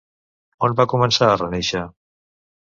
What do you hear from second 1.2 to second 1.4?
a